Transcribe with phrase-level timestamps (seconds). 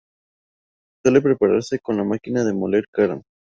[1.03, 3.21] Suele prepararse con la máquina de moler carne.